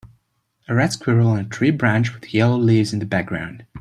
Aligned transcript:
A 0.67 0.73
red 0.73 0.91
squirrel 0.93 1.27
on 1.27 1.37
a 1.37 1.43
tree 1.43 1.69
branch 1.69 2.11
with 2.15 2.33
yellow 2.33 2.57
leaves 2.57 2.91
in 2.91 2.97
the 2.97 3.05
background. 3.05 3.67